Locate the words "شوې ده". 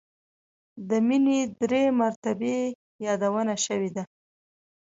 3.65-4.03